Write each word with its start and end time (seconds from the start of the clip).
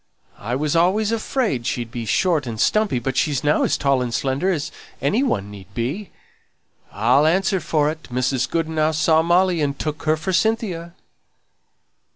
I 0.39 0.55
was 0.55 0.75
always 0.75 1.11
afraid 1.11 1.67
she'd 1.67 1.91
be 1.91 2.07
short 2.07 2.47
and 2.47 2.59
stumpy, 2.59 2.97
but 2.97 3.15
she's 3.15 3.43
now 3.43 3.61
as 3.61 3.77
tall 3.77 4.01
and 4.01 4.11
slender 4.11 4.49
as 4.49 4.71
anyone 4.99 5.51
need 5.51 5.71
be. 5.75 6.09
I'll 6.91 7.27
answer 7.27 7.59
for 7.59 7.87
it, 7.91 8.05
Mrs. 8.05 8.49
Goodenough 8.49 8.93
saw 8.95 9.21
Molly, 9.21 9.61
and 9.61 9.77
took 9.77 10.01
her 10.05 10.17
for 10.17 10.33
Cynthia." 10.33 10.95